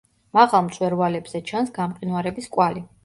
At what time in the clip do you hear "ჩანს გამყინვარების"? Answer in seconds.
1.51-2.51